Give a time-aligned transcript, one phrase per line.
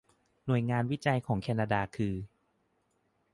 [0.45, 2.15] หน่วยงานวิจัยของแคนนาดาคือ